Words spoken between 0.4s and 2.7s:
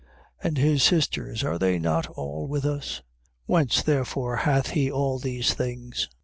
And his sisters, are they not all with